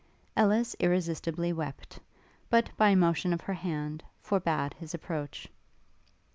Ellis 0.35 0.75
irresistibly 0.79 1.53
wept, 1.53 1.99
but, 2.49 2.71
by 2.75 2.89
a 2.89 2.95
motion 2.95 3.33
of 3.33 3.41
her 3.41 3.53
hand, 3.53 4.01
forbad 4.19 4.73
his 4.73 4.95
approach. 4.95 5.47